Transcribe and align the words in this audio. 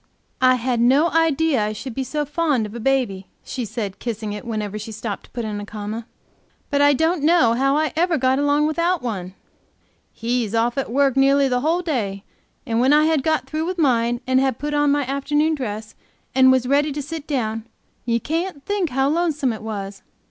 "I 0.41 0.55
had 0.55 0.79
no 0.81 1.11
idea 1.11 1.63
I 1.63 1.73
should 1.73 1.93
be 1.93 2.03
so 2.03 2.25
fond 2.25 2.65
of 2.65 2.73
a 2.73 2.79
baby," 2.79 3.27
she 3.43 3.65
said, 3.65 3.99
kissing 3.99 4.33
it, 4.33 4.45
whenever 4.45 4.79
she 4.79 4.91
stopped 4.91 5.25
to 5.25 5.29
put 5.29 5.45
in 5.45 5.59
a 5.61 5.65
comma; 5.67 6.07
"but 6.71 6.81
I 6.81 6.93
don't 6.93 7.21
know 7.21 7.53
how 7.53 7.77
I 7.77 7.93
ever 7.95 8.17
got 8.17 8.39
along 8.39 8.65
without 8.65 9.03
one. 9.03 9.35
He's 10.11 10.55
off 10.55 10.75
at 10.79 10.91
work 10.91 11.15
nearly 11.15 11.47
the 11.47 11.61
whole 11.61 11.83
day, 11.83 12.23
and 12.65 12.79
when 12.79 12.93
I 12.93 13.05
had 13.05 13.21
got 13.21 13.45
through 13.45 13.65
with 13.67 13.77
mine, 13.77 14.21
and 14.25 14.39
had 14.39 14.57
put 14.57 14.73
on 14.73 14.91
my 14.91 15.05
afternoon 15.05 15.53
dress, 15.53 15.93
and 16.33 16.51
was 16.51 16.65
ready 16.65 16.91
to 16.93 17.01
sit 17.03 17.27
down, 17.27 17.67
you 18.03 18.19
can't 18.19 18.65
think 18.65 18.89
how 18.89 19.07
lonesome 19.07 19.53
it 19.53 19.61
was. 19.61 20.01